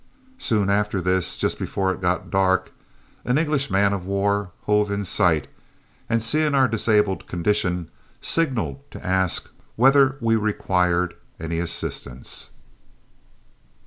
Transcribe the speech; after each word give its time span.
Soon 0.39 0.71
after 0.71 0.99
this, 0.99 1.37
just 1.37 1.59
before 1.59 1.91
it 1.91 2.01
got 2.01 2.31
dark, 2.31 2.71
an 3.23 3.37
English 3.37 3.69
man 3.69 3.93
of 3.93 4.03
war 4.03 4.49
hove 4.63 4.89
in 4.89 5.03
sight, 5.03 5.47
and, 6.09 6.23
seeing 6.23 6.55
our 6.55 6.67
disabled 6.67 7.27
condition, 7.27 7.87
signalled 8.19 8.79
to 8.89 9.05
ask 9.05 9.51
whether 9.75 10.15
we 10.19 10.35
required 10.35 11.13
any 11.39 11.59
assistance. 11.59 12.49